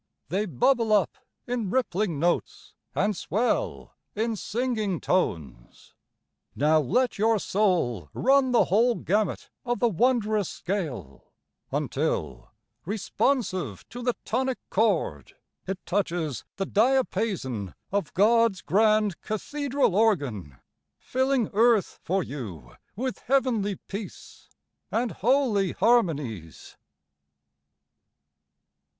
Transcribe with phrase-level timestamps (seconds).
[0.29, 1.15] They bubble up
[1.45, 5.93] in rippling notes, and swell in singing tones.
[6.55, 11.33] Now let your soul run the whole gamut of the wondrous scale
[11.71, 12.49] Until,
[12.83, 15.35] responsive to the tonic chord,
[15.67, 20.57] It touches the diapason of God's grand cathedral organ,
[20.97, 24.49] Filling earth for you with heavenly peace
[24.89, 26.75] And holy harmonies.